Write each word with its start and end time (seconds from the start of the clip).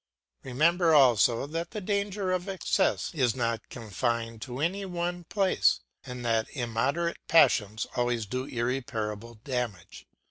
Remember 0.41 0.95
also, 0.95 1.45
that 1.45 1.69
the 1.69 1.79
danger 1.79 2.31
of 2.31 2.49
excess 2.49 3.13
is 3.13 3.35
not 3.35 3.69
confined 3.69 4.41
to 4.41 4.59
any 4.59 4.83
one 4.83 5.25
place, 5.25 5.81
and 6.03 6.25
that 6.25 6.47
immoderate 6.53 7.17
passions 7.27 7.85
always 7.95 8.25
do 8.25 8.45
irreparable 8.45 9.35
damage. 9.43 10.07